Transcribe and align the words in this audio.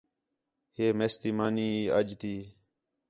ہے 0.75 0.85
میس 0.97 1.13
تی 1.21 1.29
مانی 1.37 1.65
ہی 1.75 1.81
اَڄ 1.97 2.07
تی 2.19 2.33